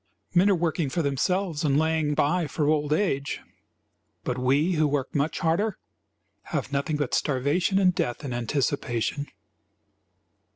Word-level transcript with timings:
Men 0.33 0.49
are 0.49 0.55
working 0.55 0.89
for 0.89 1.03
themselves 1.03 1.63
and 1.63 1.77
laying 1.77 2.15
by 2.15 2.47
for 2.47 2.67
old 2.67 2.91
age, 2.91 3.39
but 4.23 4.35
we, 4.35 4.71
who 4.71 4.87
work 4.87 5.13
much 5.13 5.37
harder, 5.41 5.77
have 6.45 6.71
nothing 6.73 6.97
but 6.97 7.13
starvation 7.13 7.77
and 7.77 7.93
death 7.93 8.25
in 8.25 8.33
anticipation. 8.33 9.27